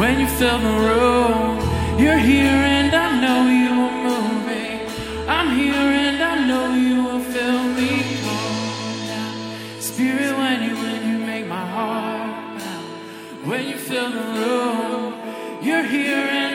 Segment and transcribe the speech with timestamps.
[0.00, 1.58] when you fill the room.
[2.02, 4.78] You're here and I know you're moving.
[5.28, 7.92] I'm here and I know you will fill me.
[9.78, 12.30] Spirit, when you when you make my heart
[13.44, 15.14] when you fill the room,
[15.66, 16.49] you're here and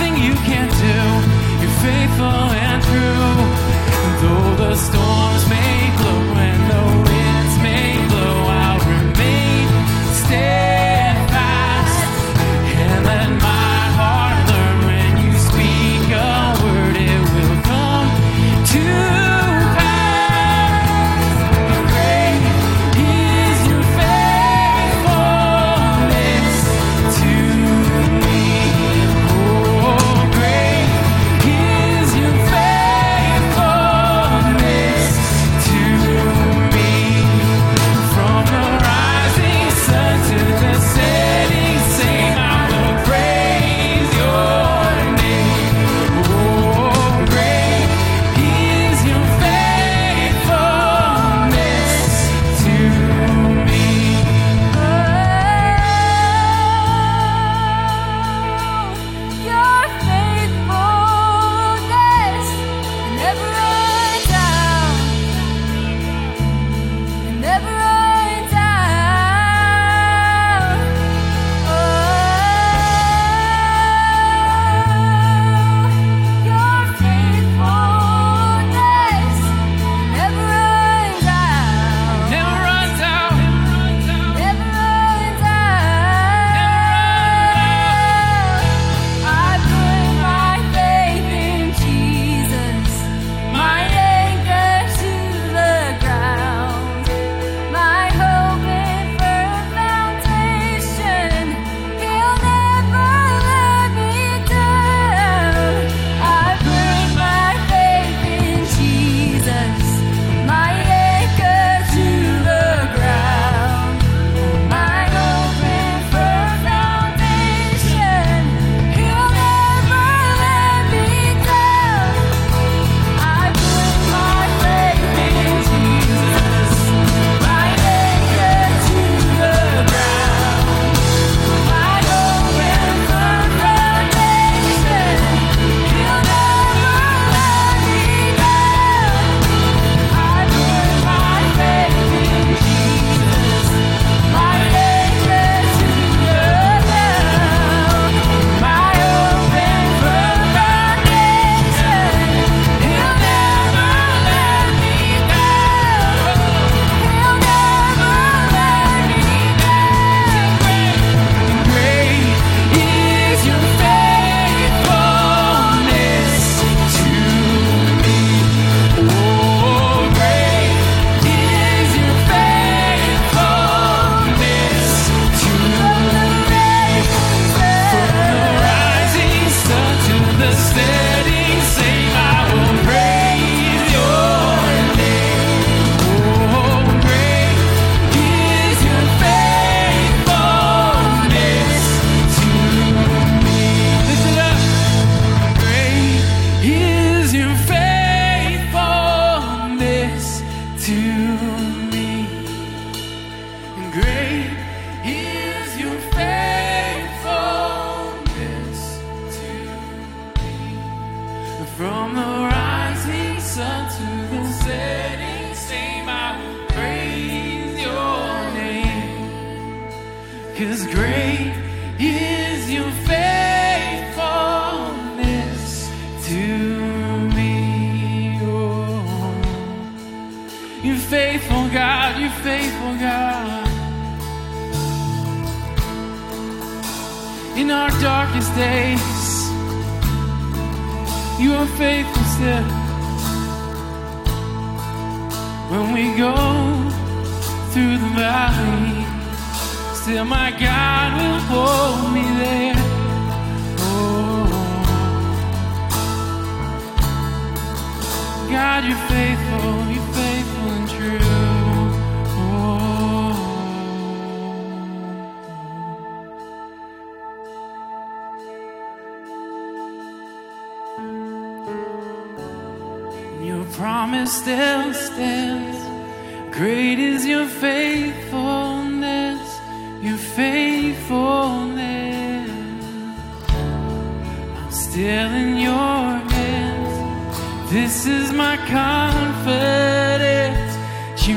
[0.00, 1.62] nothing you can't do.
[1.62, 2.49] You're faithful.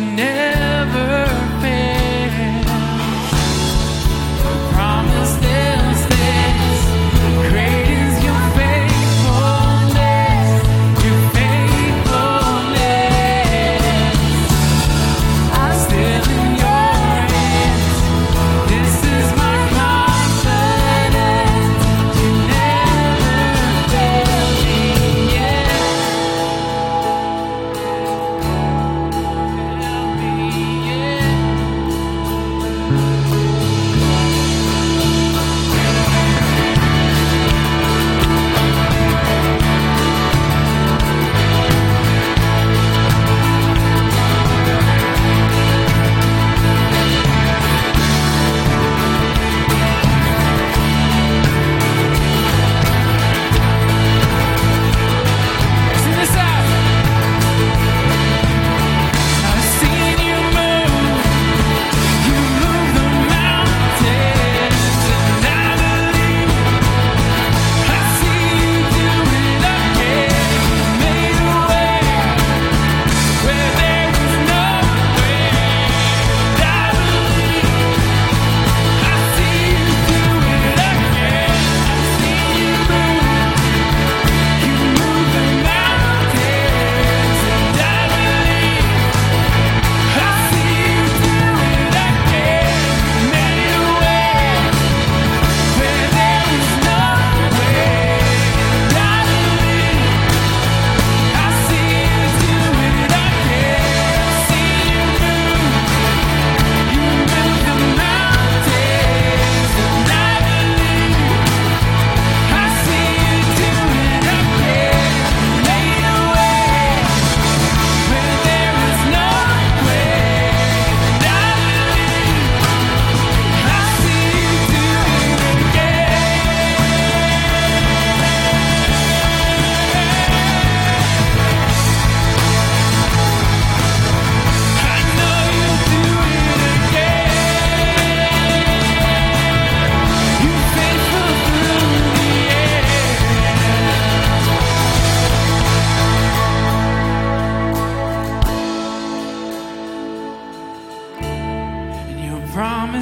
[0.04, 0.63] Never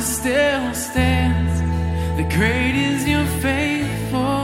[0.02, 1.60] still stands.
[2.18, 4.41] The great is your faithfulness,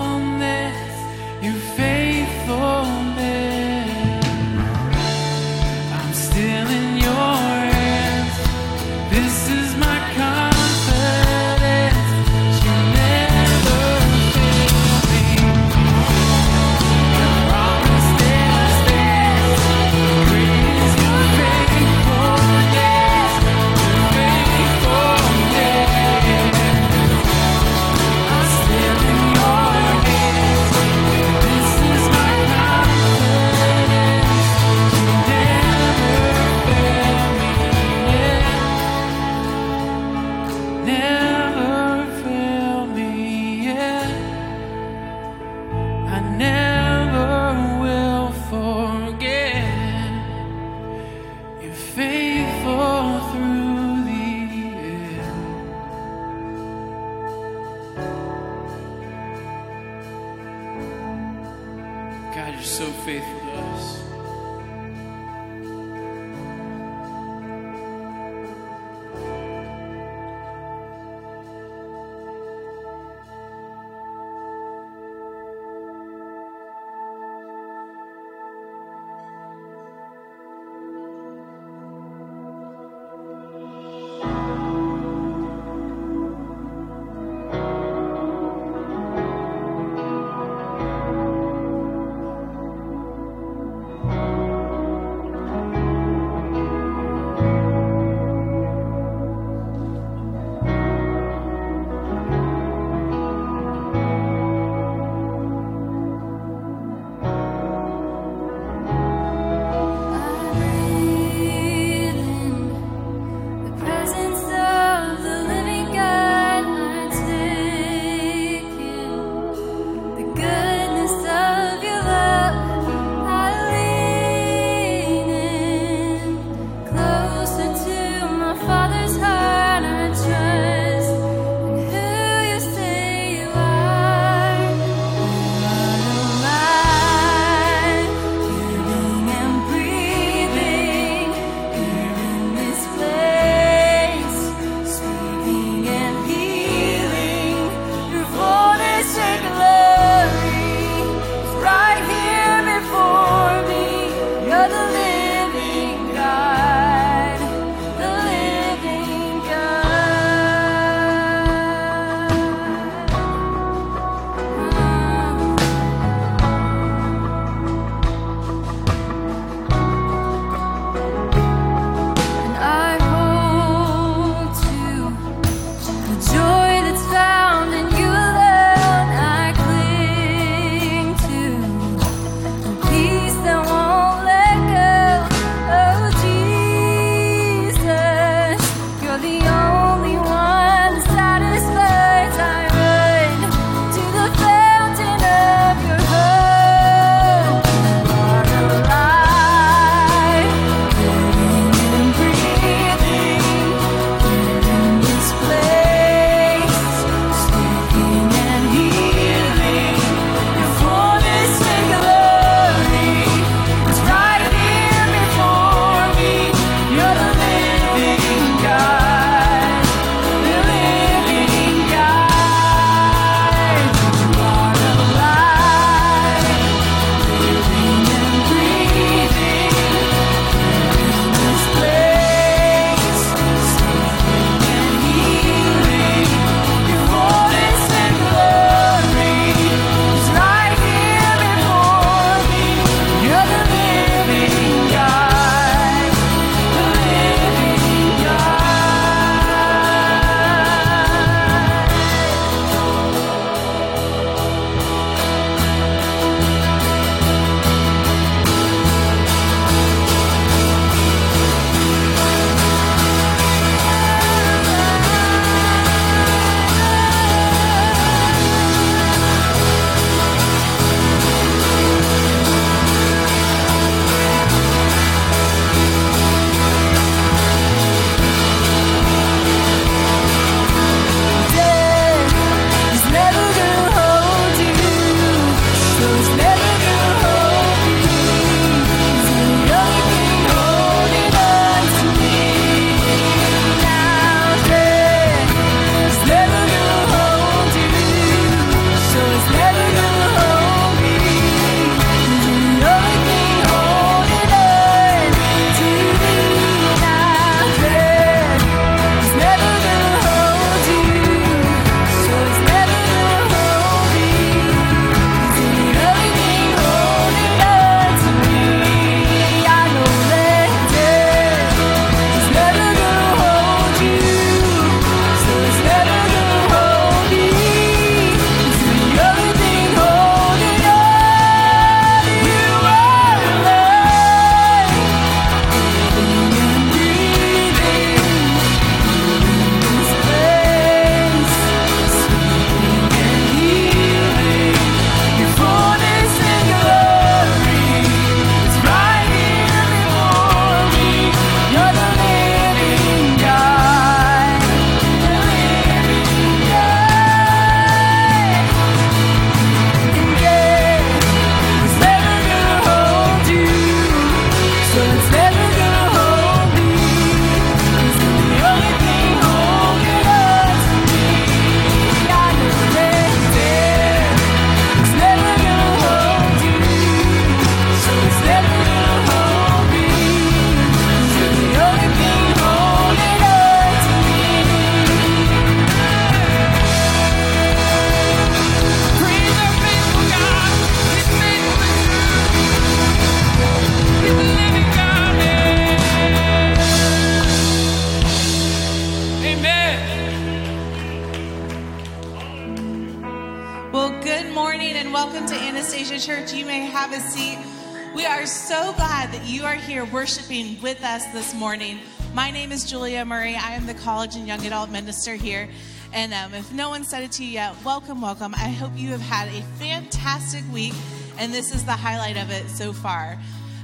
[414.58, 415.70] young adult minister here.
[416.14, 418.56] And um, if no one said it to you yet, welcome, welcome.
[418.56, 420.94] I hope you have had a fantastic week,
[421.38, 423.38] and this is the highlight of it so far.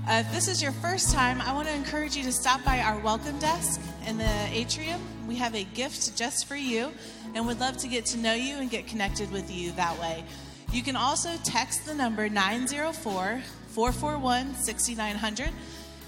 [0.10, 2.80] Uh, if this is your first time, I want to encourage you to stop by
[2.80, 5.00] our welcome desk in the atrium.
[5.28, 6.92] We have a gift just for you,
[7.36, 10.24] and would love to get to know you and get connected with you that way.
[10.72, 15.50] You can also text the number 904 441 6900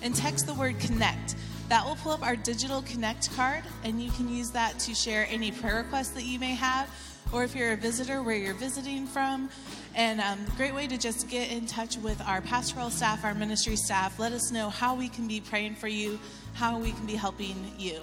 [0.02, 1.36] and text the word connect.
[1.70, 5.28] That will pull up our digital connect card, and you can use that to share
[5.32, 6.88] any prayer requests that you may have,
[7.34, 9.50] or if you're a visitor, where you're visiting from.
[9.96, 13.76] And um, great way to just get in touch with our pastoral staff, our ministry
[13.78, 14.20] staff.
[14.20, 16.20] Let us know how we can be praying for you,
[16.54, 18.02] how we can be helping you.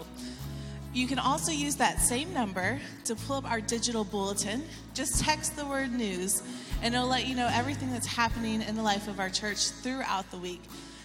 [0.93, 4.65] You can also use that same number to pull up our digital bulletin.
[4.93, 6.43] Just text the word news,
[6.83, 10.31] and it'll let you know everything that's happening in the life of our church throughout
[10.33, 10.63] the week.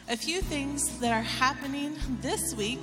[0.09, 2.79] A few things that are happening this week.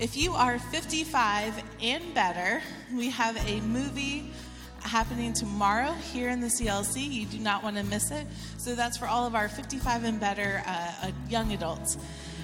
[0.00, 2.60] If you are 55 and better,
[2.92, 4.32] we have a movie
[4.80, 7.08] happening tomorrow here in the CLC.
[7.08, 8.26] You do not want to miss it.
[8.58, 11.98] So that's for all of our 55 and better uh, uh, young adults.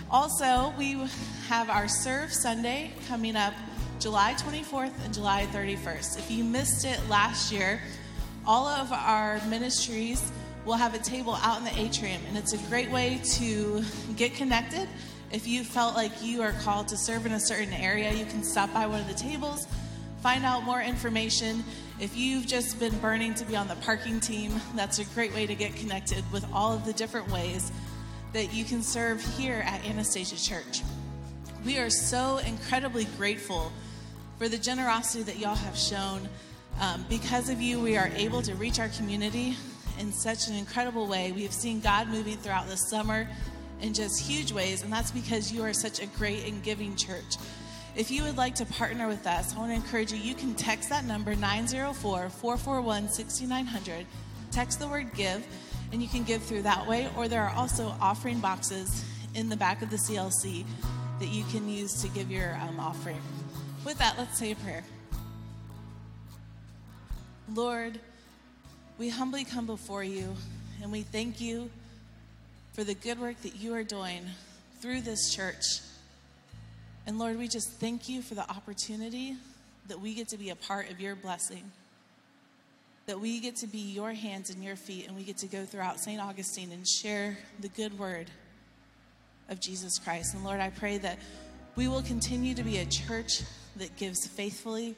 [0.08, 0.92] Also, we
[1.48, 3.54] have our Serve Sunday coming up
[3.98, 6.18] July 24th and July 31st.
[6.20, 7.80] If you missed it last year,
[8.46, 10.30] all of our ministries
[10.64, 13.82] will have a table out in the atrium, and it's a great way to
[14.16, 14.88] get connected.
[15.32, 18.44] If you felt like you are called to serve in a certain area, you can
[18.44, 19.66] stop by one of the tables,
[20.22, 21.64] find out more information.
[21.98, 25.46] If you've just been burning to be on the parking team, that's a great way
[25.46, 27.72] to get connected with all of the different ways
[28.32, 30.82] that you can serve here at Anastasia Church.
[31.64, 33.72] We are so incredibly grateful
[34.38, 36.28] for the generosity that y'all have shown.
[36.80, 39.56] Um, because of you, we are able to reach our community
[39.98, 41.32] in such an incredible way.
[41.32, 43.28] We have seen God moving throughout the summer
[43.80, 47.36] in just huge ways, and that's because you are such a great and giving church.
[47.94, 50.54] If you would like to partner with us, I want to encourage you, you can
[50.54, 54.06] text that number 904 441 6900.
[54.50, 55.46] Text the word give,
[55.92, 59.56] and you can give through that way, or there are also offering boxes in the
[59.56, 60.64] back of the CLC
[61.18, 63.20] that you can use to give your um, offering.
[63.84, 64.84] With that, let's say a prayer.
[67.54, 67.98] Lord,
[69.02, 70.32] we humbly come before you
[70.80, 71.68] and we thank you
[72.72, 74.22] for the good work that you are doing
[74.78, 75.80] through this church.
[77.04, 79.34] And Lord, we just thank you for the opportunity
[79.88, 81.64] that we get to be a part of your blessing,
[83.06, 85.64] that we get to be your hands and your feet, and we get to go
[85.64, 86.22] throughout St.
[86.22, 88.30] Augustine and share the good word
[89.48, 90.32] of Jesus Christ.
[90.34, 91.18] And Lord, I pray that
[91.74, 93.40] we will continue to be a church
[93.78, 94.94] that gives faithfully,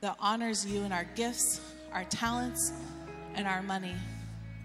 [0.00, 1.60] that honors you in our gifts,
[1.92, 2.72] our talents,
[3.34, 3.94] and our money,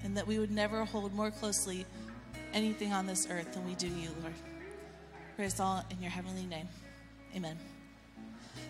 [0.04, 1.86] and that we would never hold more closely
[2.54, 4.34] anything on this earth than we do you, Lord.
[5.36, 6.68] Praise all in your heavenly name.
[7.36, 7.58] Amen.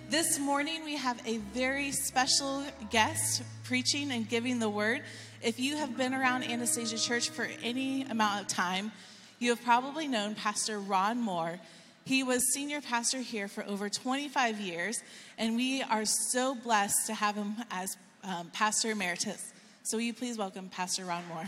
[0.09, 5.01] This morning, we have a very special guest preaching and giving the word.
[5.41, 8.91] If you have been around Anastasia Church for any amount of time,
[9.39, 11.59] you have probably known Pastor Ron Moore.
[12.05, 15.01] He was senior pastor here for over 25 years,
[15.37, 19.53] and we are so blessed to have him as um, pastor emeritus.
[19.85, 21.45] So, will you please welcome Pastor Ron Moore?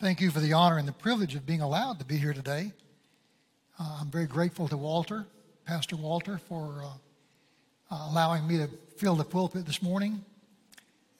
[0.00, 2.72] Thank you for the honor and the privilege of being allowed to be here today.
[3.78, 5.26] Uh, I'm very grateful to Walter,
[5.66, 10.24] Pastor Walter, for uh, uh, allowing me to fill the pulpit this morning.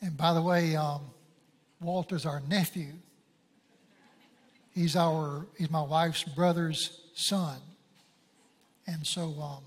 [0.01, 1.03] And by the way, um,
[1.83, 2.95] Walter's our nephew.
[4.81, 7.59] He's our he's my wife's brother's son.
[8.87, 9.63] And so um,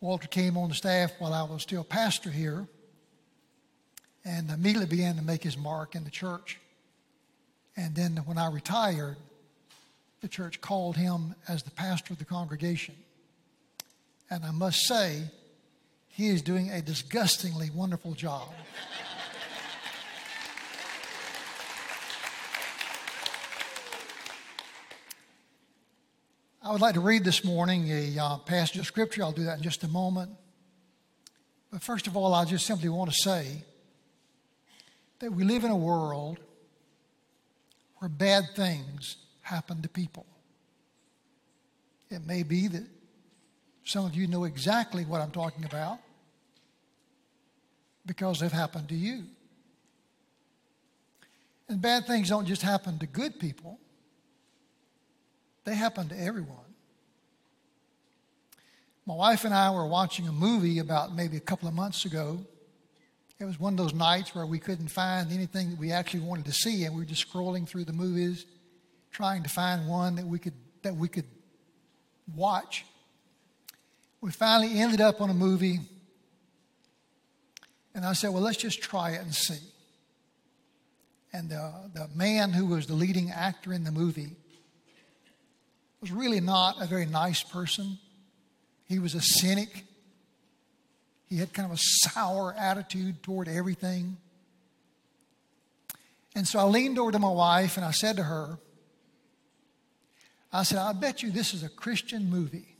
[0.00, 2.66] Walter came on the staff while I was still pastor here
[4.24, 6.58] and immediately began to make his mark in the church.
[7.76, 9.18] And then when I retired,
[10.22, 12.94] the church called him as the pastor of the congregation.
[14.30, 15.24] And I must say,
[16.08, 18.48] he is doing a disgustingly wonderful job.
[26.64, 29.24] I would like to read this morning a uh, passage of scripture.
[29.24, 30.30] I'll do that in just a moment.
[31.72, 33.64] But first of all, I just simply want to say
[35.18, 36.38] that we live in a world
[37.98, 40.24] where bad things happen to people.
[42.10, 42.86] It may be that
[43.82, 45.98] some of you know exactly what I'm talking about
[48.06, 49.24] because they've happened to you.
[51.68, 53.80] And bad things don't just happen to good people,
[55.64, 56.58] they happen to everyone.
[59.06, 62.44] My wife and I were watching a movie about maybe a couple of months ago.
[63.40, 66.44] It was one of those nights where we couldn't find anything that we actually wanted
[66.44, 68.46] to see, and we were just scrolling through the movies,
[69.10, 71.26] trying to find one that we could that we could
[72.34, 72.84] watch.
[74.20, 75.80] We finally ended up on a movie,
[77.94, 79.58] and I said, "Well, let's just try it and see."
[81.32, 84.36] And the, the man who was the leading actor in the movie
[86.02, 87.98] was really not a very nice person.
[88.88, 89.84] He was a cynic.
[91.28, 94.18] He had kind of a sour attitude toward everything.
[96.34, 98.58] And so I leaned over to my wife and I said to her,
[100.52, 102.76] I said, I bet you this is a Christian movie.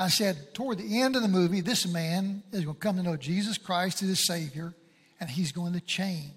[0.00, 3.02] I said, toward the end of the movie, this man is going to come to
[3.02, 4.74] know Jesus Christ as his Savior
[5.20, 6.32] and he's going to change.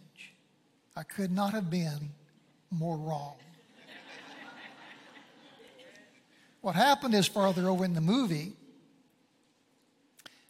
[0.95, 2.11] I could not have been
[2.71, 3.35] more wrong.
[6.61, 8.53] What happened is farther over in the movie,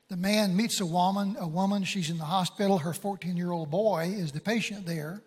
[0.10, 3.72] the man meets a woman, a woman, she's in the hospital, her 14 year old
[3.72, 5.22] boy is the patient there,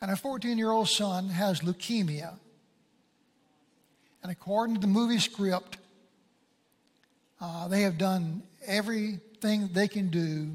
[0.00, 2.38] and her 14 year old son has leukemia.
[4.22, 5.78] And according to the movie script,
[7.40, 10.52] uh, they have done everything they can do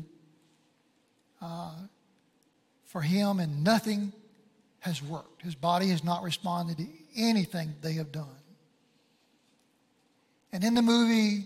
[1.41, 1.73] uh,
[2.85, 4.13] for him, and nothing
[4.79, 5.41] has worked.
[5.41, 8.38] His body has not responded to anything they have done.
[10.51, 11.45] And in the movie,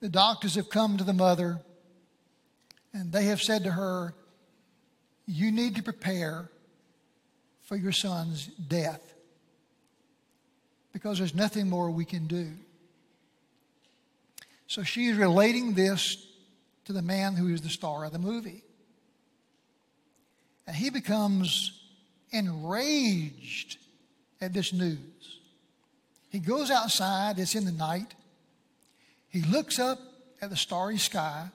[0.00, 1.60] the doctors have come to the mother
[2.92, 4.14] and they have said to her,
[5.26, 6.50] You need to prepare
[7.62, 9.00] for your son's death
[10.92, 12.48] because there's nothing more we can do.
[14.66, 16.26] So she is relating this
[16.84, 18.62] to the man who is the star of the movie.
[20.66, 21.80] And he becomes
[22.30, 23.78] enraged
[24.40, 24.98] at this news.
[26.30, 28.14] He goes outside, it's in the night.
[29.32, 29.98] He looks up
[30.42, 31.48] at the starry sky.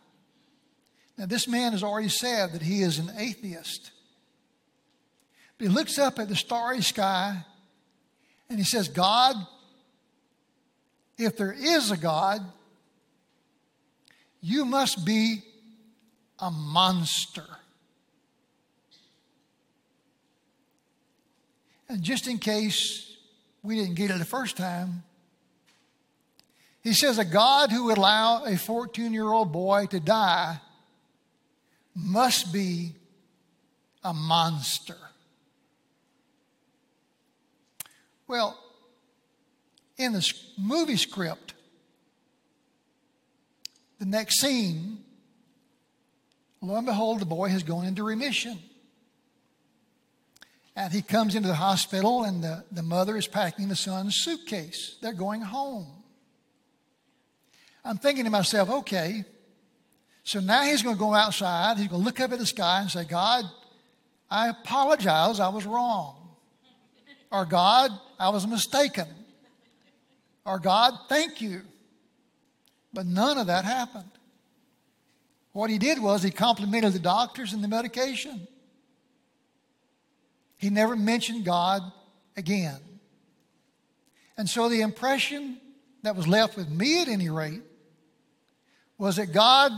[1.16, 3.92] Now, this man has already said that he is an atheist.
[5.58, 7.46] But he looks up at the starry sky
[8.50, 9.36] and he says, God,
[11.20, 12.42] if there is a God,
[14.42, 15.44] you must be
[16.40, 17.46] a monster.
[21.90, 23.16] And just in case
[23.62, 25.04] we didn't get it the first time,
[26.88, 30.58] he says a God who would allow a 14 year old boy to die
[31.94, 32.94] must be
[34.06, 34.96] a monster.
[38.26, 38.58] Well,
[39.98, 41.56] in the movie script,
[44.00, 45.00] the next scene,
[46.62, 48.60] lo and behold, the boy has gone into remission.
[50.74, 54.96] And he comes into the hospital, and the, the mother is packing the son's suitcase.
[55.02, 55.97] They're going home.
[57.88, 59.24] I'm thinking to myself, okay,
[60.26, 61.78] so now he's going to go outside.
[61.78, 63.46] He's going to look up at the sky and say, God,
[64.30, 66.36] I apologize, I was wrong.
[67.32, 69.08] Or God, I was mistaken.
[70.46, 71.62] Or God, thank you.
[72.92, 74.12] But none of that happened.
[75.54, 78.50] What he did was he complimented the doctors and the medication.
[80.58, 81.84] He never mentioned God
[82.36, 82.80] again.
[84.38, 85.58] And so the impression
[86.04, 87.62] that was left with me at any rate
[88.98, 89.72] was that God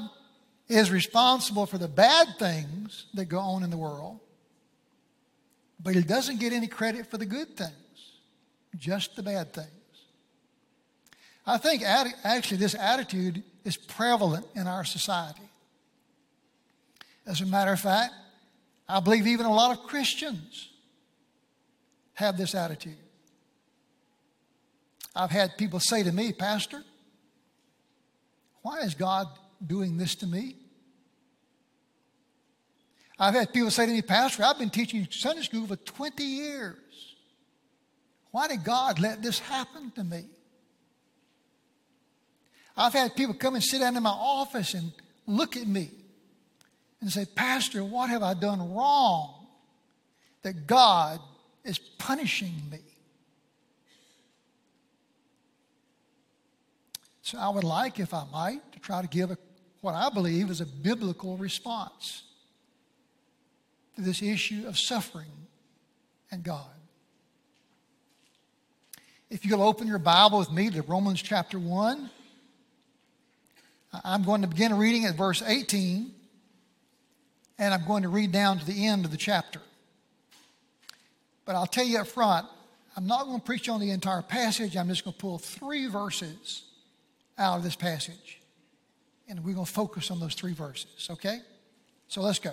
[0.67, 4.19] is responsible for the bad things that go on in the world,
[5.81, 7.73] but He doesn't get any credit for the good things,
[8.77, 9.67] just the bad things.
[11.45, 15.41] I think actually this attitude is prevalent in our society.
[17.25, 18.13] As a matter of fact,
[18.87, 20.69] I believe even a lot of Christians
[22.13, 22.97] have this attitude.
[25.15, 26.83] I've had people say to me, Pastor,
[28.61, 29.27] why is God
[29.65, 30.55] doing this to me?
[33.19, 37.15] I've had people say to me, Pastor, I've been teaching Sunday school for 20 years.
[38.31, 40.25] Why did God let this happen to me?
[42.77, 44.93] I've had people come and sit down in my office and
[45.25, 45.91] look at me
[47.01, 49.47] and say, Pastor, what have I done wrong
[50.43, 51.19] that God
[51.65, 52.79] is punishing me?
[57.29, 59.37] So I would like, if I might, to try to give a,
[59.81, 62.23] what I believe is a biblical response
[63.95, 65.29] to this issue of suffering
[66.31, 66.65] and God.
[69.29, 72.09] If you'll open your Bible with me to Romans chapter 1,
[74.03, 76.11] I'm going to begin reading at verse 18,
[77.59, 79.61] and I'm going to read down to the end of the chapter.
[81.45, 82.47] But I'll tell you up front,
[82.97, 84.75] I'm not going to preach on the entire passage.
[84.75, 86.63] I'm just going to pull three verses
[87.39, 88.39] out of this passage.
[89.27, 91.39] And we're going to focus on those three verses, okay?
[92.07, 92.51] So let's go.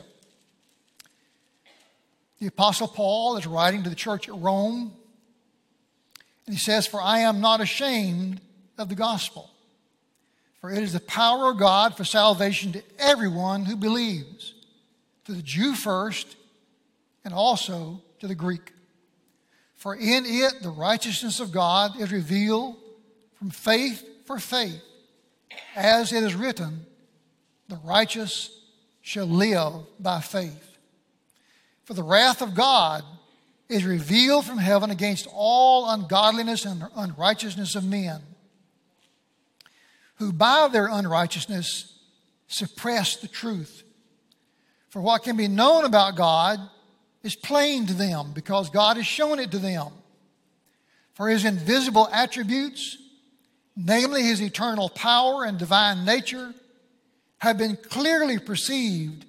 [2.39, 4.93] The Apostle Paul is writing to the church at Rome.
[6.47, 8.41] And he says, For I am not ashamed
[8.79, 9.51] of the gospel,
[10.61, 14.55] for it is the power of God for salvation to everyone who believes,
[15.25, 16.37] to the Jew first,
[17.25, 18.73] and also to the Greek.
[19.77, 22.77] For in it the righteousness of God is revealed
[23.39, 24.83] from faith for faith,
[25.75, 26.85] as it is written,
[27.69, 28.51] the righteous
[29.01, 30.77] shall live by faith.
[31.85, 33.05] For the wrath of God
[33.69, 38.21] is revealed from heaven against all ungodliness and unrighteousness of men,
[40.17, 41.93] who by their unrighteousness
[42.49, 43.85] suppress the truth.
[44.89, 46.59] For what can be known about God
[47.23, 49.89] is plain to them because God has shown it to them.
[51.15, 52.99] For his invisible attributes,
[53.77, 56.55] namely his eternal power and divine nature,
[57.39, 59.27] have been clearly perceived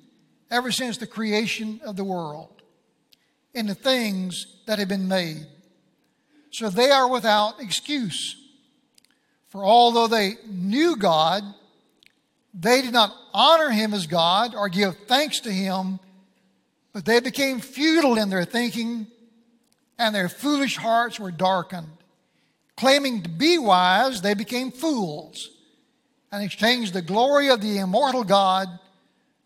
[0.49, 2.61] ever since the creation of the world
[3.53, 5.45] in the things that have been made.
[6.51, 8.35] So they are without excuse.
[9.49, 11.43] For although they knew God,
[12.53, 15.99] they did not honor him as God or give thanks to him,
[16.93, 19.07] but they became futile in their thinking,
[19.99, 21.96] and their foolish hearts were darkened.
[22.77, 25.49] Claiming to be wise, they became fools
[26.31, 28.67] and exchanged the glory of the immortal God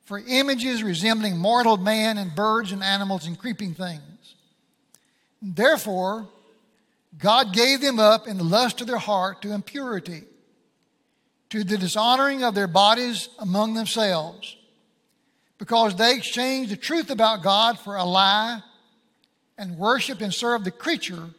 [0.03, 4.35] for images resembling mortal man and birds and animals and creeping things.
[5.41, 6.27] Therefore,
[7.17, 10.23] God gave them up in the lust of their heart to impurity,
[11.49, 14.57] to the dishonoring of their bodies among themselves,
[15.57, 18.61] because they exchanged the truth about God for a lie
[19.57, 21.29] and worshiped and served the creature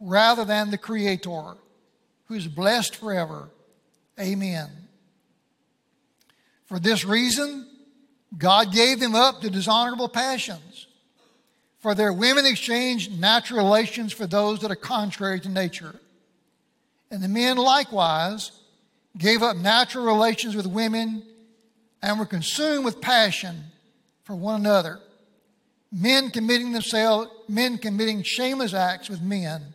[0.00, 1.54] rather than the Creator,
[2.26, 3.48] who is blessed forever.
[4.18, 4.68] Amen.
[6.66, 7.66] For this reason,
[8.36, 10.86] God gave them up to dishonorable passions.
[11.78, 15.94] For their women exchanged natural relations for those that are contrary to nature.
[17.10, 18.52] And the men likewise
[19.16, 21.22] gave up natural relations with women
[22.02, 23.64] and were consumed with passion
[24.24, 24.98] for one another.
[25.92, 29.74] Men committing themselves, men committing shameless acts with men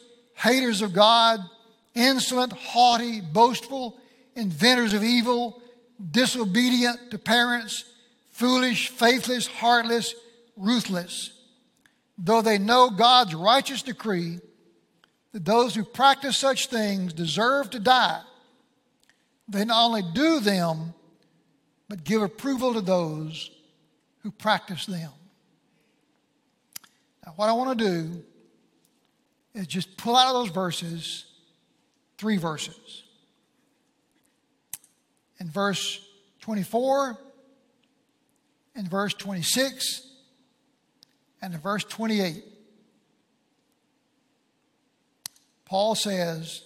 [0.41, 1.39] haters of God,
[1.93, 3.97] insolent, haughty, boastful,
[4.35, 5.61] inventors of evil,
[6.11, 7.85] disobedient to parents
[8.31, 10.15] foolish, faithless, heartless,
[10.57, 11.31] ruthless.
[12.17, 14.39] Though they know God's righteous decree
[15.31, 18.21] that those who practice such things deserve to die,
[19.47, 20.95] they not only do them,
[21.87, 23.51] but give approval to those
[24.23, 25.11] who practice them.
[27.25, 28.23] Now, what I want to do
[29.53, 31.25] is just pull out of those verses
[32.17, 33.03] three verses.
[35.39, 35.99] In verse
[36.41, 37.17] 24,
[38.75, 40.07] in verse 26
[41.41, 42.43] and in verse 28.
[45.65, 46.63] Paul says,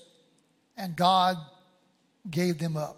[0.77, 1.37] and God
[2.29, 2.97] gave them up.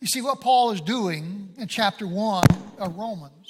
[0.00, 2.44] You see, what Paul is doing in chapter 1
[2.78, 3.42] of Romans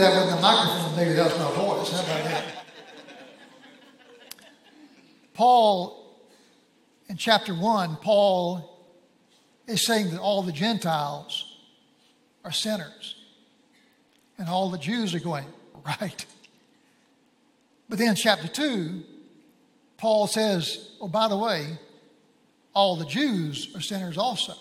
[0.00, 1.92] that with microphone, maybe that's my voice.
[1.92, 2.44] How about that?
[5.34, 6.18] Paul,
[7.08, 8.78] in chapter 1, Paul
[9.66, 11.58] is saying that all the Gentiles
[12.44, 13.16] are sinners.
[14.38, 15.46] And all the Jews are going,
[15.86, 16.26] right.
[17.88, 19.02] But then, chapter 2,
[19.96, 21.78] Paul says, oh, by the way,
[22.74, 24.54] all the Jews are sinners also.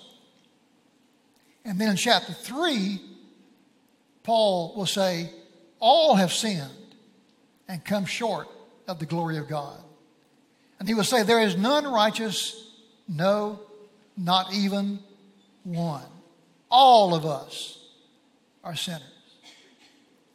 [1.64, 3.02] And then in chapter 3,
[4.24, 5.30] Paul will say,
[5.80, 6.96] All have sinned
[7.68, 8.48] and come short
[8.88, 9.78] of the glory of God.
[10.80, 12.72] And he will say, There is none righteous,
[13.08, 13.60] no,
[14.18, 15.00] not even
[15.64, 16.06] one.
[16.70, 17.78] All of us
[18.64, 19.02] are sinners.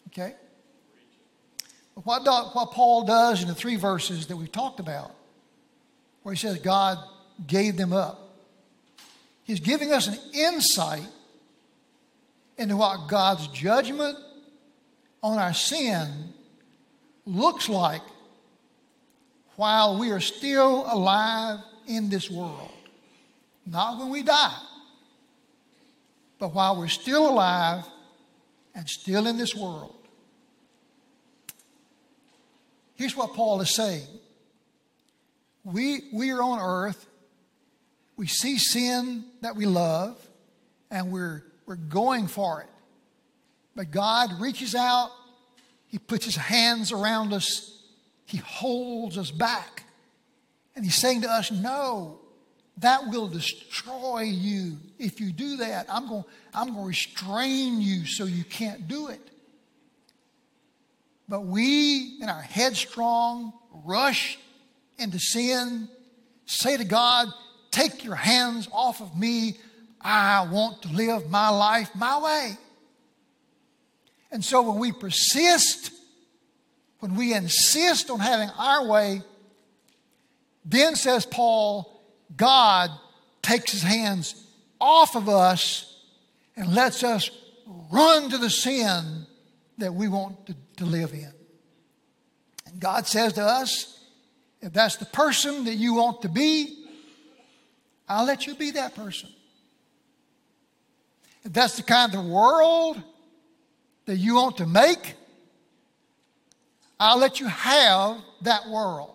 [0.09, 0.35] Okay?
[1.95, 5.13] But what, what Paul does in the three verses that we've talked about,
[6.23, 6.99] where he says God
[7.47, 8.37] gave them up,
[9.45, 11.07] he's giving us an insight
[12.57, 14.17] into what God's judgment
[15.25, 16.35] on our sin
[17.25, 18.03] looks like
[19.57, 22.71] while we are still alive in this world.
[23.65, 24.59] Not when we die,
[26.39, 27.85] but while we're still alive
[28.75, 29.97] and still in this world.
[32.97, 34.07] Here's what Paul is saying
[35.65, 37.07] we, we are on earth,
[38.19, 40.21] we see sin that we love,
[40.91, 42.69] and we're, we're going for it.
[43.77, 45.11] But God reaches out,
[45.87, 47.83] He puts His hands around us,
[48.27, 49.85] He holds us back.
[50.77, 52.21] And He's saying to us, No,
[52.79, 55.87] that will destroy you if you do that.
[55.89, 59.21] I'm going, I'm going to restrain you so you can't do it.
[61.29, 63.53] But we, in our headstrong
[63.85, 64.39] rush
[64.99, 65.89] into sin,
[66.47, 67.29] say to God,
[67.71, 69.57] Take your hands off of me.
[70.01, 72.57] I want to live my life my way.
[74.35, 75.93] And so when we persist,
[76.99, 79.23] when we insist on having our way,
[80.65, 82.03] then says Paul,
[82.37, 82.91] God
[83.43, 84.45] takes his hands
[84.81, 86.03] off of us
[86.57, 87.31] and lets us
[87.93, 89.25] run to the sin
[89.79, 91.33] that we want to, to live in.
[92.67, 94.05] And God says to us,
[94.61, 96.85] if that's the person that you want to be,
[98.09, 99.29] I'll let you be that person.
[101.45, 103.01] If that's the kind of world
[104.07, 105.15] that you want to make,
[106.99, 109.15] I'll let you have that world.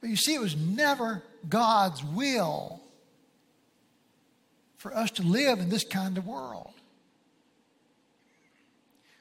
[0.00, 2.80] But you see, it was never God's will
[4.76, 6.72] for us to live in this kind of world.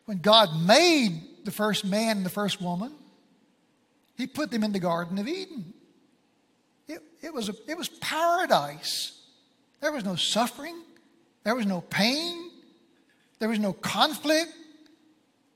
[0.05, 2.93] When God made the first man and the first woman,
[4.15, 5.73] He put them in the Garden of Eden.
[6.87, 9.19] It, it, was, a, it was paradise.
[9.81, 10.75] There was no suffering,
[11.47, 12.51] there was no pain,
[13.39, 14.51] there was no conflict,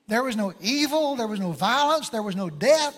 [0.08, 2.98] there was no evil, there was no violence, there was no death.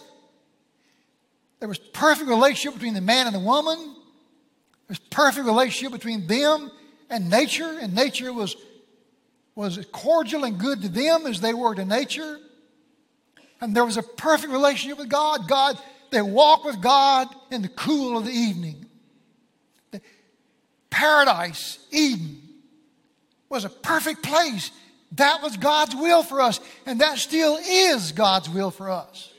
[1.59, 3.79] There was perfect relationship between the man and the woman.
[3.79, 6.69] There was perfect relationship between them
[7.09, 8.55] and nature, and nature was,
[9.55, 12.37] was as cordial and good to them as they were to nature.
[13.59, 15.47] And there was a perfect relationship with God.
[15.47, 15.79] God,
[16.11, 18.85] they walked with God in the cool of the evening.
[19.89, 19.99] The
[20.91, 22.52] paradise, Eden,
[23.53, 24.71] was a perfect place.
[25.13, 29.31] That was God's will for us, and that still is God's will for us.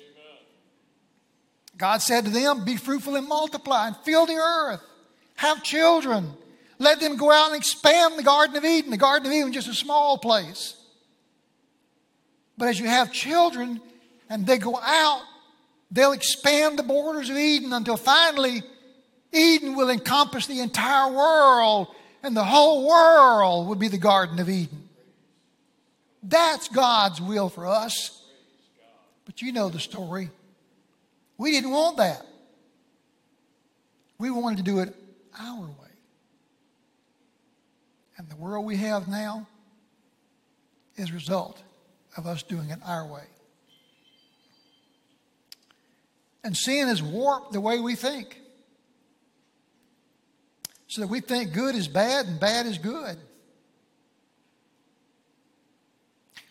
[1.77, 4.81] God said to them, Be fruitful and multiply and fill the earth,
[5.35, 6.33] have children.
[6.79, 8.91] Let them go out and expand the Garden of Eden.
[8.91, 10.77] The Garden of Eden was just a small place.
[12.57, 13.81] But as you have children
[14.29, 15.23] and they go out,
[15.91, 18.63] they'll expand the borders of Eden until finally
[19.33, 21.89] Eden will encompass the entire world
[22.25, 24.89] and the whole world would be the Garden of Eden.
[26.23, 28.23] That's God's will for us.
[29.27, 30.31] But you know the story.
[31.37, 32.25] We didn't want that.
[34.19, 34.95] We wanted to do it
[35.39, 35.93] our way.
[38.17, 39.47] And the world we have now
[40.97, 41.63] is a result
[42.17, 43.25] of us doing it our way.
[46.43, 48.41] And sin has warped the way we think.
[50.95, 53.19] So that we think good is bad and bad is good.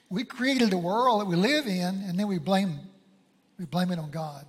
[0.10, 2.78] We created the world that we live in and then we blame,
[3.58, 4.46] we blame it on God.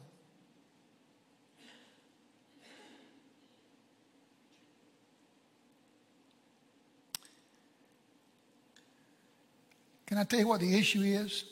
[10.07, 11.45] Can I tell you what the issue is?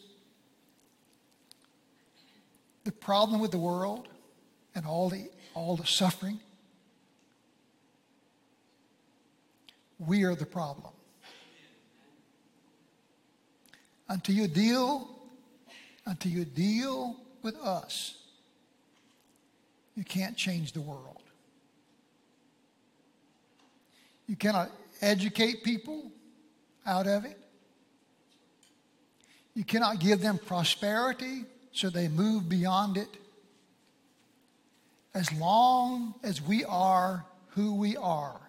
[2.82, 4.08] The problem with the world
[4.74, 6.40] and all the, all the suffering,
[10.06, 10.92] we are the problem.
[14.08, 15.08] Until you deal,
[16.06, 18.18] until you deal with us,
[19.94, 21.22] you can't change the world.
[24.26, 26.10] You cannot educate people
[26.86, 27.38] out of it.
[29.54, 33.08] You cannot give them prosperity so they move beyond it.
[35.14, 38.40] As long as we are who we are,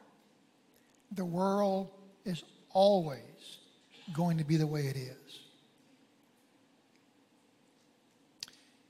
[1.15, 1.89] the world
[2.25, 3.59] is always
[4.13, 5.39] going to be the way it is.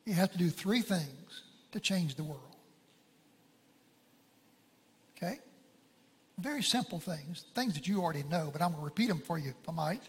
[0.06, 2.42] You have to do three things to change the world.
[5.16, 5.40] Okay?
[6.38, 9.38] Very simple things, things that you already know, but I'm going to repeat them for
[9.38, 10.02] you if I might.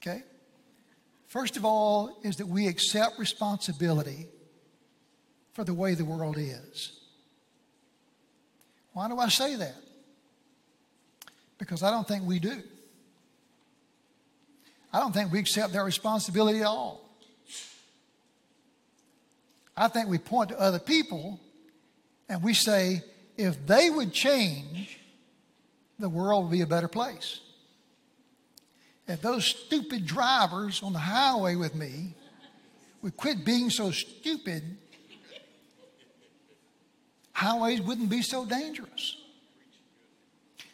[0.00, 0.22] Okay?
[1.28, 4.26] First of all, is that we accept responsibility
[5.52, 6.92] for the way the world is.
[8.92, 9.76] Why do I say that?
[11.60, 12.62] Because I don't think we do.
[14.92, 17.08] I don't think we accept that responsibility at all.
[19.76, 21.38] I think we point to other people
[22.28, 23.02] and we say,
[23.36, 24.98] if they would change,
[25.98, 27.40] the world would be a better place.
[29.06, 32.14] If those stupid drivers on the highway with me
[33.02, 34.62] would quit being so stupid,
[37.32, 39.19] highways wouldn't be so dangerous.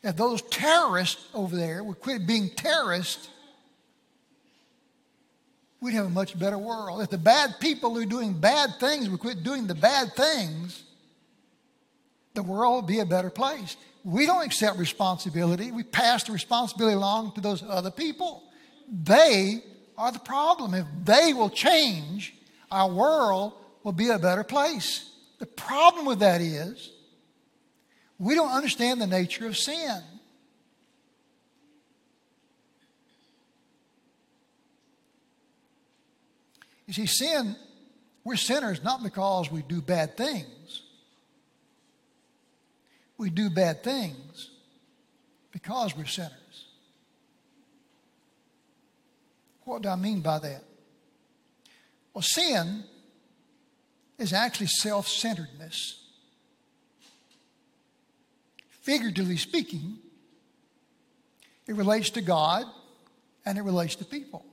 [0.06, 3.28] If those terrorists over there would quit being terrorists,
[5.80, 7.02] we'd have a much better world.
[7.02, 10.84] If the bad people who are doing bad things would quit doing the bad things,
[12.34, 13.76] the world would be a better place.
[14.04, 15.72] We don't accept responsibility.
[15.72, 18.44] We pass the responsibility along to those other people.
[18.88, 19.60] They
[19.98, 20.74] are the problem.
[20.74, 22.32] If they will change,
[22.70, 25.10] our world will be a better place.
[25.40, 26.92] The problem with that is
[28.18, 30.02] we don't understand the nature of sin.
[36.86, 37.56] You see, sin,
[38.24, 40.82] we're sinners not because we do bad things.
[43.18, 44.50] We do bad things
[45.52, 46.32] because we're sinners.
[49.64, 50.62] What do I mean by that?
[52.14, 52.84] Well, sin
[54.16, 56.05] is actually self centeredness.
[58.86, 59.98] Figuratively speaking,
[61.66, 62.66] it relates to God
[63.44, 64.44] and it relates to people.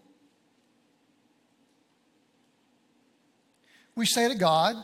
[3.94, 4.76] We say to God,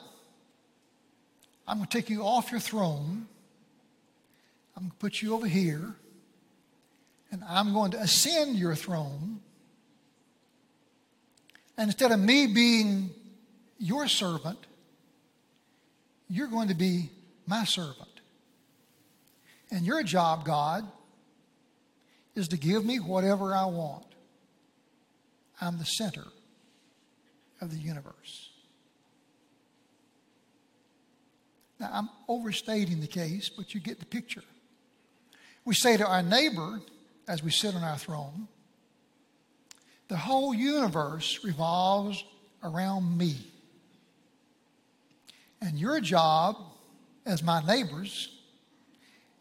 [1.68, 3.28] I'm going to take you off your throne.
[4.78, 5.96] I'm going to put you over here.
[7.32, 9.40] And I'm going to ascend your throne.
[11.76, 13.10] And instead of me being
[13.80, 14.60] your servant,
[16.30, 17.10] you're going to be
[17.48, 18.09] my servant.
[19.72, 20.90] And your job, God,
[22.36, 24.06] is to give me whatever I want.
[25.62, 26.26] I'm the center
[27.62, 28.50] of the universe.
[31.80, 34.44] Now, I'm overstating the case, but you get the picture.
[35.66, 36.82] We say to our neighbor
[37.28, 38.48] as we sit on our throne,
[40.08, 42.24] the whole universe revolves
[42.64, 43.36] around me.
[45.62, 46.56] And your job,
[47.26, 48.39] as my neighbors,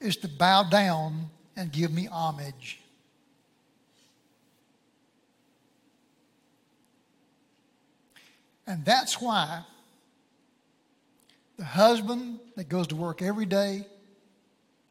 [0.01, 2.81] is to bow down and give me homage.
[8.67, 9.63] And that's why
[11.57, 13.87] the husband that goes to work every day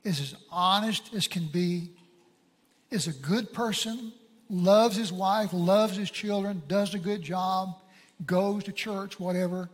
[0.04, 1.92] is as honest as can be,
[2.90, 4.12] is a good person,
[4.50, 7.78] loves his wife, loves his children, does a good job,
[8.26, 9.70] goes to church, whatever.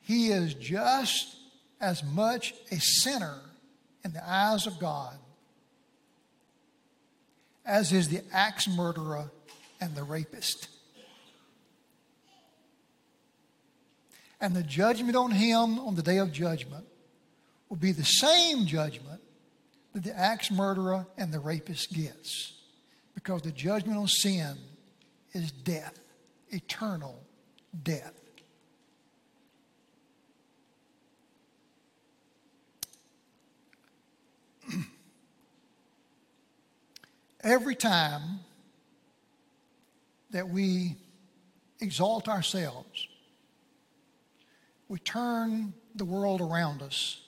[0.00, 1.36] He is just
[1.80, 3.38] as much a sinner
[4.04, 5.16] in the eyes of God
[7.64, 9.30] as is the axe murderer
[9.80, 10.68] and the rapist.
[14.40, 16.84] And the judgment on him on the day of judgment
[17.68, 19.20] will be the same judgment
[19.92, 22.54] that the axe murderer and the rapist gets.
[23.14, 24.56] Because the judgment on sin
[25.32, 25.98] is death,
[26.48, 27.22] eternal
[27.84, 28.14] death.
[37.42, 38.40] Every time
[40.30, 40.96] that we
[41.80, 43.08] exalt ourselves,
[44.88, 47.20] we turn the world around us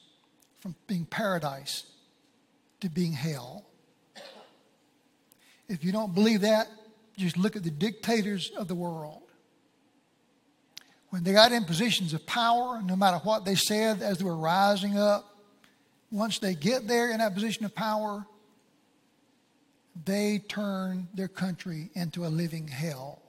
[0.60, 1.84] from being paradise
[2.80, 3.64] to being hell.
[5.68, 6.68] If you don't believe that,
[7.16, 9.22] just look at the dictators of the world.
[11.10, 14.36] When they got in positions of power, no matter what they said as they were
[14.36, 15.36] rising up,
[16.10, 18.26] once they get there in that position of power,
[20.04, 23.22] they turn their country into a living hell.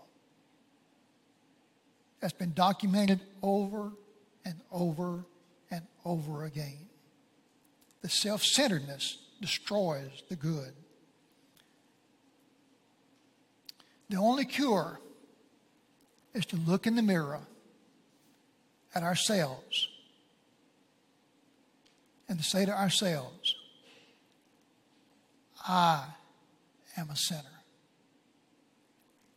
[2.19, 3.91] That's been documented over
[4.43, 5.25] and over
[5.69, 6.89] and over again.
[8.01, 10.73] The self centeredness destroys the good.
[14.09, 14.99] The only cure
[16.33, 17.41] is to look in the mirror
[18.93, 19.87] at ourselves
[22.29, 23.55] and to say to ourselves,
[25.67, 26.05] I
[26.97, 27.41] am a sinner.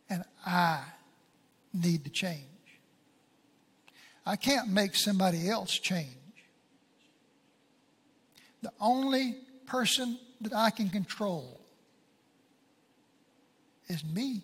[0.09, 0.81] And I
[1.73, 2.45] need to change.
[4.25, 6.07] I can't make somebody else change.
[8.61, 11.59] The only person that I can control
[13.87, 14.43] is me.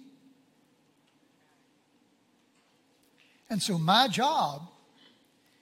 [3.49, 4.67] And so my job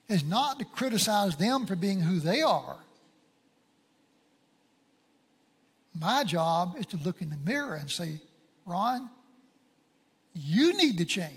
[0.07, 2.77] is not to criticize them for being who they are.
[5.99, 8.19] My job is to look in the mirror and say,
[8.65, 9.09] Ron,
[10.33, 11.31] you need to change.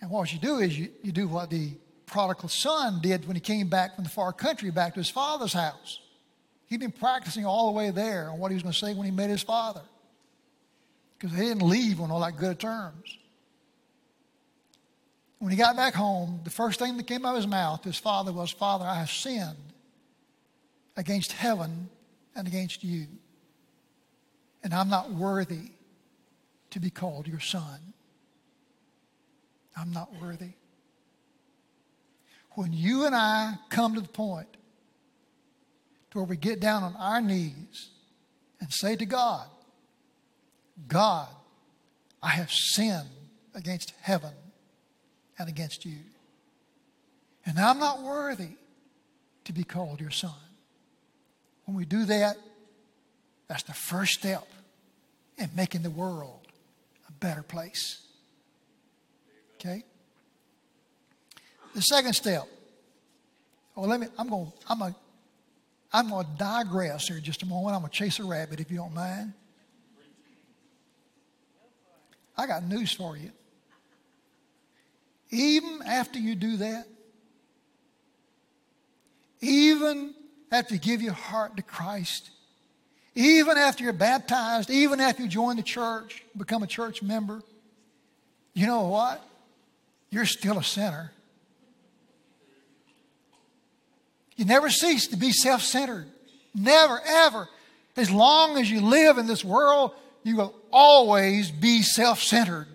[0.00, 1.72] And what you do is you, you do what the
[2.06, 5.52] prodigal son did when he came back from the far country back to his father's
[5.52, 6.00] house.
[6.66, 9.04] He'd been practicing all the way there on what he was going to say when
[9.04, 9.82] he met his father.
[11.18, 13.18] Because he didn't leave on all that good terms.
[15.38, 17.88] When he got back home, the first thing that came out of his mouth to
[17.88, 19.72] his father was, Father, I have sinned
[20.96, 21.88] against heaven
[22.34, 23.06] and against you.
[24.64, 25.70] And I'm not worthy
[26.70, 27.78] to be called your son.
[29.76, 30.54] I'm not worthy.
[32.52, 34.48] When you and I come to the point
[36.10, 37.90] to where we get down on our knees
[38.60, 39.46] and say to God,
[40.88, 41.28] God,
[42.20, 43.08] I have sinned
[43.54, 44.32] against heaven
[45.38, 45.98] and against you.
[47.46, 48.50] And I'm not worthy
[49.44, 50.34] to be called your son.
[51.64, 52.36] When we do that,
[53.46, 54.46] that's the first step
[55.38, 56.46] in making the world
[57.08, 58.00] a better place.
[59.54, 59.84] Okay?
[61.74, 62.44] The second step.
[63.76, 64.94] Oh, let me, I'm going I'm going
[65.92, 67.74] I'm going to digress here just a moment.
[67.74, 69.32] I'm going to chase a rabbit if you don't mind.
[72.36, 73.30] I got news for you.
[75.30, 76.86] Even after you do that,
[79.40, 80.14] even
[80.50, 82.30] after you give your heart to Christ,
[83.14, 87.42] even after you're baptized, even after you join the church, become a church member,
[88.54, 89.24] you know what?
[90.10, 91.12] You're still a sinner.
[94.36, 96.06] You never cease to be self centered.
[96.54, 97.48] Never, ever.
[97.96, 102.68] As long as you live in this world, you will always be self centered.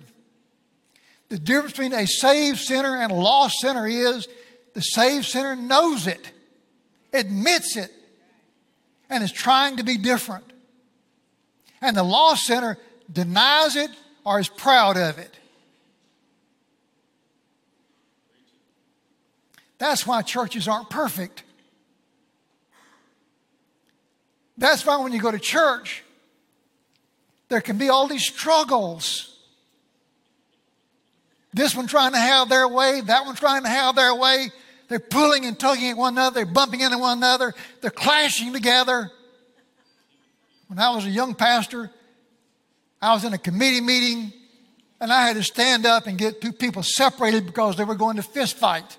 [1.33, 4.27] The difference between a saved sinner and a lost sinner is
[4.75, 6.31] the saved sinner knows it,
[7.11, 7.89] admits it,
[9.09, 10.43] and is trying to be different.
[11.81, 12.77] And the lost sinner
[13.11, 13.89] denies it
[14.23, 15.35] or is proud of it.
[19.79, 21.41] That's why churches aren't perfect.
[24.55, 26.03] That's why when you go to church,
[27.49, 29.32] there can be all these struggles.
[31.53, 34.51] This one trying to have their way, that one trying to have their way.
[34.87, 39.11] They're pulling and tugging at one another, they're bumping into one another, they're clashing together.
[40.67, 41.89] When I was a young pastor,
[43.01, 44.33] I was in a committee meeting
[44.99, 48.17] and I had to stand up and get two people separated because they were going
[48.17, 48.97] to fist fight.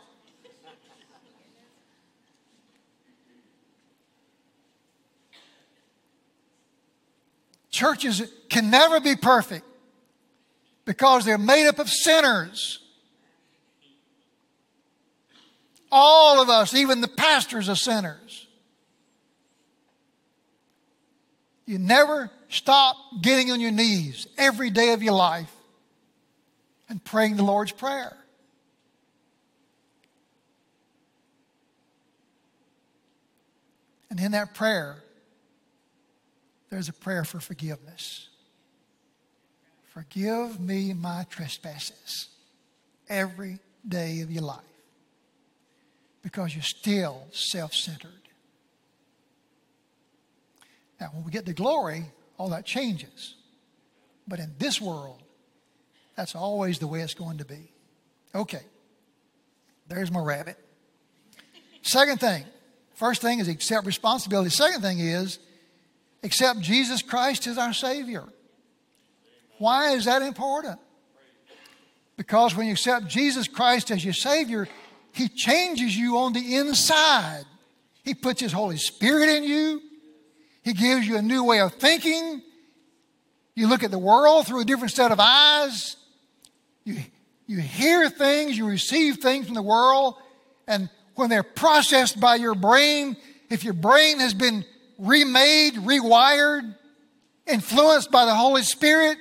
[7.71, 9.67] Churches can never be perfect
[10.85, 12.81] because they're made up of sinners.
[15.91, 18.47] All of us, even the pastors, are sinners.
[21.67, 25.53] You never stop getting on your knees every day of your life
[26.89, 28.17] and praying the Lord's Prayer.
[34.11, 35.03] And in that prayer,
[36.71, 38.29] there's a prayer for forgiveness.
[39.95, 42.27] Forgive me my trespasses
[43.09, 44.59] every day of your life
[46.21, 48.11] because you're still self centered.
[51.01, 52.07] Now, when we get to glory,
[52.39, 53.37] all that changes.
[54.27, 55.23] But in this world,
[56.17, 57.71] that's always the way it's going to be.
[58.35, 58.63] Okay,
[59.87, 60.59] there's my rabbit.
[61.83, 62.45] Second thing,
[62.95, 64.51] first thing is accept responsibility.
[64.51, 65.39] Second thing is
[66.25, 68.25] accept Jesus Christ as our Savior.
[69.65, 70.79] Why is that important?
[72.19, 74.69] Because when you accept Jesus Christ as your Savior,
[75.13, 77.45] He changes you on the inside.
[78.03, 79.81] He puts His Holy Spirit in you,
[80.63, 82.43] He gives you a new way of thinking.
[83.55, 85.97] You look at the world through a different set of eyes.
[86.85, 86.99] You,
[87.47, 90.17] you hear things, you receive things from the world,
[90.69, 93.17] and when they're processed by your brain,
[93.49, 94.67] if your brain has been
[94.99, 96.75] remade, rewired,
[97.47, 99.17] influenced by the Holy Spirit,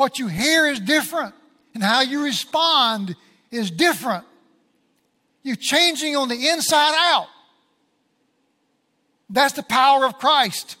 [0.00, 1.34] what you hear is different
[1.74, 3.14] and how you respond
[3.50, 4.24] is different.
[5.42, 7.26] You're changing on the inside out.
[9.28, 10.76] That's the power of Christ.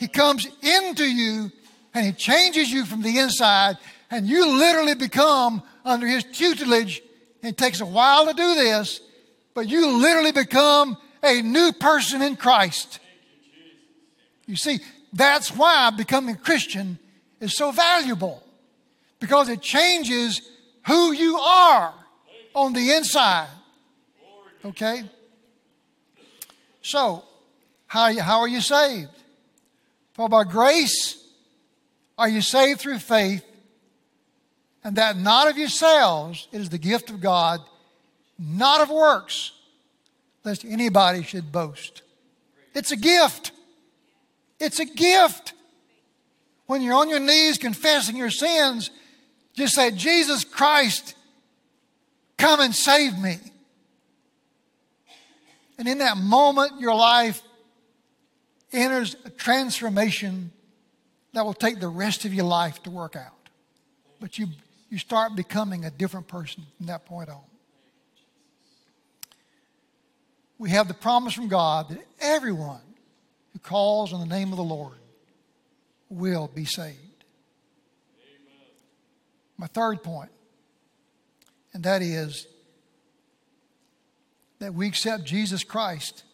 [0.00, 1.52] He comes into you
[1.94, 3.78] and He changes you from the inside,
[4.10, 7.02] and you literally become under His tutelage.
[7.44, 9.00] It takes a while to do this,
[9.54, 12.98] but you literally become a new person in Christ.
[14.46, 14.80] You see,
[15.12, 16.98] that's why becoming a Christian
[17.40, 18.42] is so valuable
[19.20, 20.42] because it changes
[20.86, 21.92] who you are
[22.54, 23.48] on the inside.
[24.64, 25.02] Okay?
[26.82, 27.24] So,
[27.86, 29.10] how, how are you saved?
[30.14, 31.22] For by grace
[32.18, 33.44] are you saved through faith,
[34.82, 37.60] and that not of yourselves, it is the gift of God,
[38.38, 39.52] not of works,
[40.44, 42.02] lest anybody should boast.
[42.74, 43.52] It's a gift.
[44.60, 45.52] It's a gift.
[46.66, 48.90] When you're on your knees confessing your sins,
[49.56, 51.14] just say, Jesus Christ,
[52.36, 53.38] come and save me.
[55.78, 57.42] And in that moment, your life
[58.72, 60.52] enters a transformation
[61.32, 63.32] that will take the rest of your life to work out.
[64.20, 64.48] But you,
[64.90, 67.40] you start becoming a different person from that point on.
[70.58, 72.80] We have the promise from God that everyone
[73.52, 74.96] who calls on the name of the Lord
[76.08, 77.05] will be saved.
[79.58, 80.30] My third point,
[81.72, 82.46] and that is
[84.58, 86.24] that we accept Jesus Christ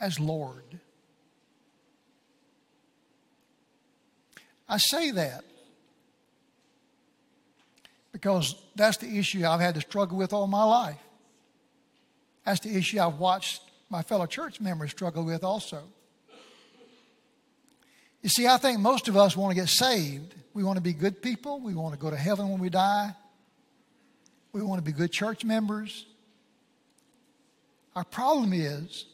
[0.00, 0.80] as Lord.
[4.68, 5.44] I say that
[8.12, 10.98] because that's the issue I've had to struggle with all my life.
[12.44, 15.82] That's the issue I've watched my fellow church members struggle with also.
[18.26, 20.34] You see, I think most of us want to get saved.
[20.52, 21.60] We want to be good people.
[21.60, 23.14] We want to go to heaven when we die.
[24.52, 26.06] We want to be good church members.
[27.94, 29.04] Our problem is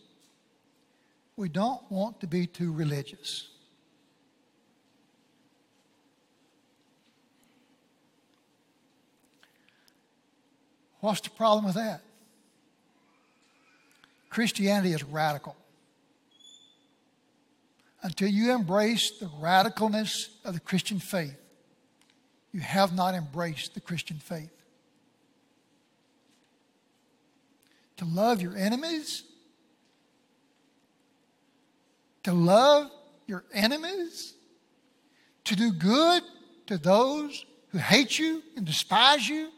[1.37, 3.51] we don't want to be too religious.
[11.01, 12.01] What's the problem with that?
[14.31, 15.55] Christianity is radical.
[18.03, 21.37] Until you embrace the radicalness of the Christian faith,
[22.53, 24.51] you have not embraced the Christian faith.
[27.99, 29.23] To love your enemies,
[32.25, 32.91] to love
[33.27, 34.35] your enemies,
[35.45, 36.25] to do good
[36.67, 39.51] to those who hate you and despise you,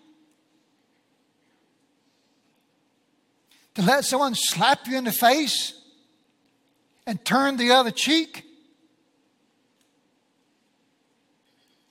[3.74, 5.72] to let someone slap you in the face
[7.06, 8.44] and turn the other cheek.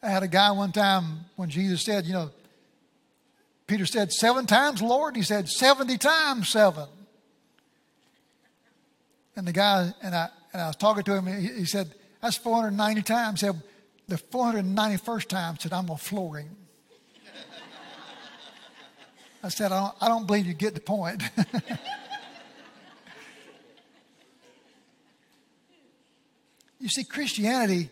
[0.01, 2.31] I had a guy one time when Jesus said, you know,
[3.67, 5.15] Peter said, seven times, Lord?
[5.15, 6.87] He said, 70 times seven.
[9.35, 12.35] And the guy, and I, and I was talking to him, he, he said, that's
[12.37, 13.41] 490 times.
[13.41, 13.61] He said,
[14.07, 16.55] the 491st time, said, I'm going to floor him.
[19.41, 21.23] I said, I don't, I don't believe you get the point.
[26.83, 27.89] you see, Christianity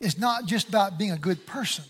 [0.00, 1.84] is not just about being a good person,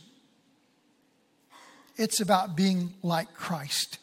[1.97, 3.99] it's about being like Christ.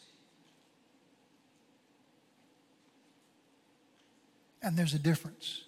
[4.62, 5.62] And there's a difference.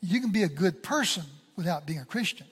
[0.00, 1.24] You can be a good person
[1.56, 2.46] without being a Christian.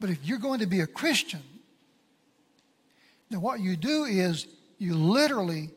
[0.00, 1.42] But if you're going to be a Christian,
[3.28, 4.46] then what you do is
[4.78, 5.68] you literally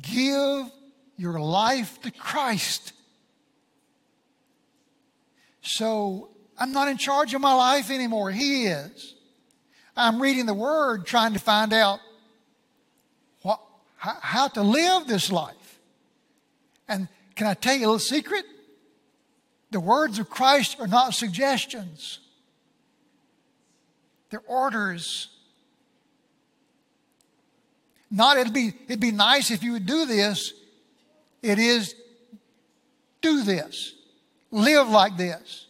[0.00, 0.70] give
[1.18, 2.94] your life to Christ.
[5.68, 8.30] So I'm not in charge of my life anymore.
[8.30, 9.14] He is.
[9.94, 12.00] I'm reading the Word trying to find out
[13.42, 13.60] what,
[13.96, 15.78] how, to live this life.
[16.88, 18.46] And can I tell you a little secret?
[19.70, 22.20] The words of Christ are not suggestions,
[24.30, 25.28] they're orders.
[28.10, 30.54] Not it'd be it'd be nice if you would do this.
[31.42, 31.94] It is
[33.20, 33.97] do this.
[34.50, 35.66] Live like this.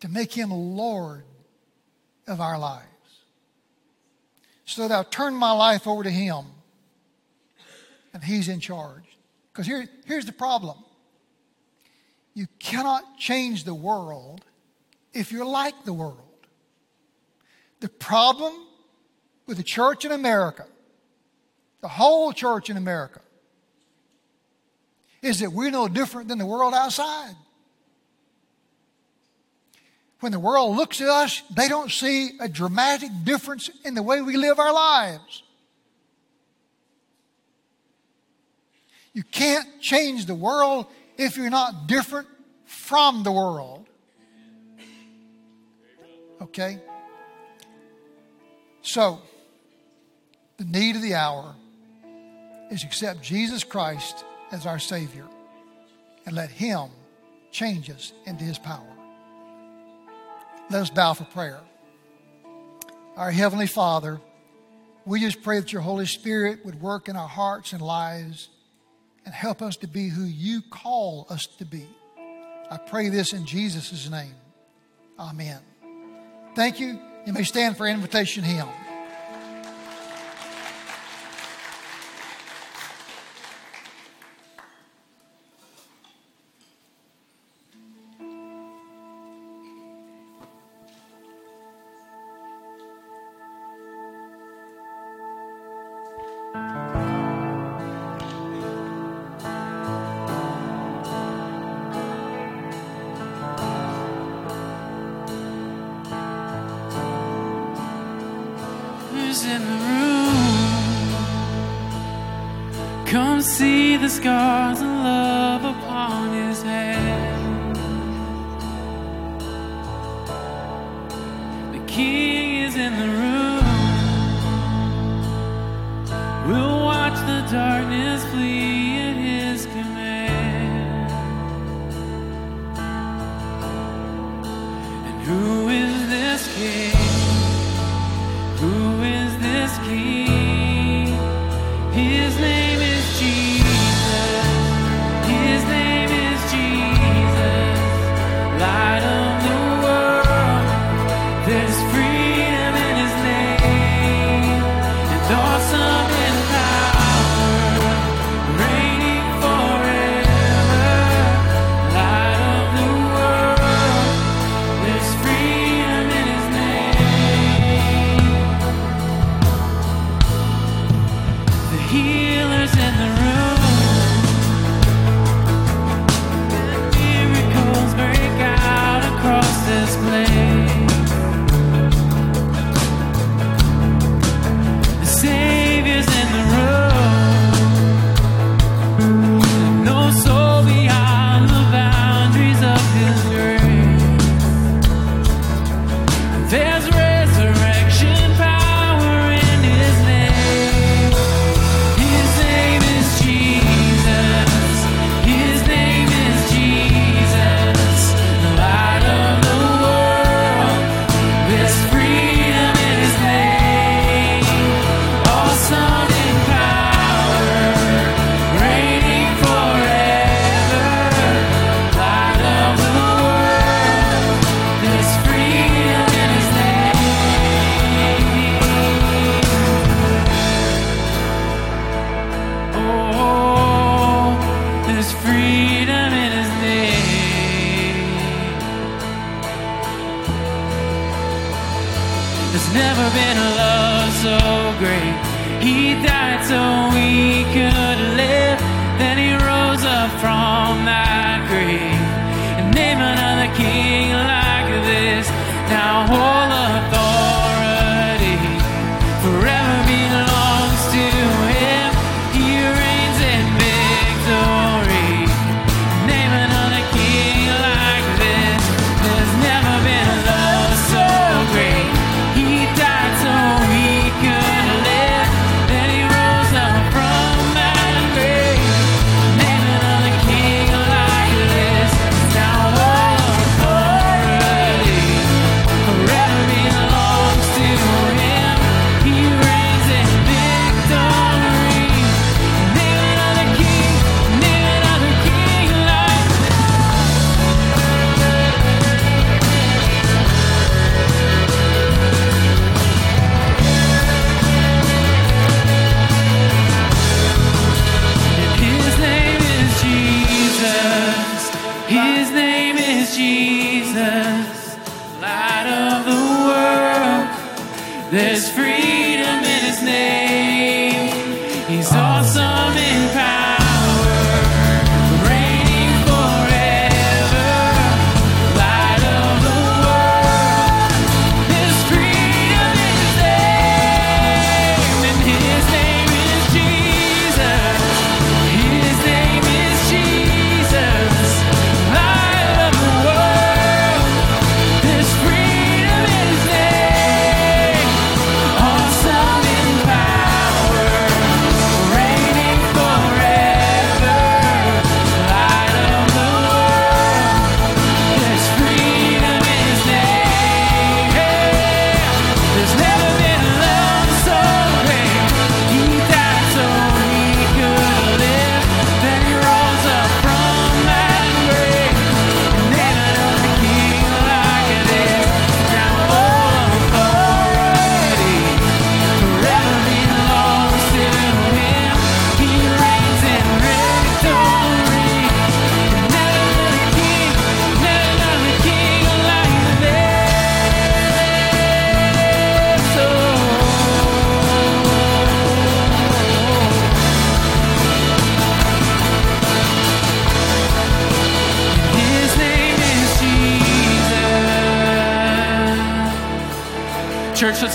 [0.00, 1.24] To make him Lord
[2.26, 2.86] of our lives.
[4.64, 6.46] So that I'll turn my life over to him
[8.12, 9.04] and he's in charge.
[9.52, 10.76] Because here, here's the problem
[12.34, 14.44] you cannot change the world
[15.12, 16.18] if you're like the world.
[17.80, 18.54] The problem
[19.46, 20.66] with the church in America,
[21.80, 23.20] the whole church in America,
[25.22, 27.34] is that we're no different than the world outside.
[30.20, 34.20] When the world looks at us, they don't see a dramatic difference in the way
[34.20, 35.42] we live our lives.
[39.12, 40.86] You can't change the world
[41.18, 42.28] if you're not different
[42.64, 43.86] from the world.
[46.40, 46.78] Okay?
[48.82, 49.20] So,
[50.56, 51.54] the need of the hour
[52.70, 55.26] is accept Jesus Christ as our Savior
[56.26, 56.90] and let Him
[57.50, 58.86] change us into His power.
[60.70, 61.60] Let us bow for prayer.
[63.16, 64.20] Our Heavenly Father,
[65.04, 68.48] we just pray that your Holy Spirit would work in our hearts and lives
[69.24, 71.86] and help us to be who you call us to be.
[72.70, 74.34] I pray this in Jesus' name.
[75.18, 75.60] Amen.
[76.54, 76.98] Thank you.
[77.26, 78.68] You may stand for invitation hymn.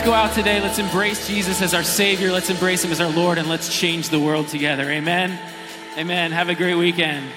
[0.07, 0.61] Go out today.
[0.61, 2.31] Let's embrace Jesus as our Savior.
[2.31, 4.89] Let's embrace Him as our Lord, and let's change the world together.
[4.89, 5.37] Amen.
[5.97, 6.31] Amen.
[6.31, 7.29] Have a great weekend.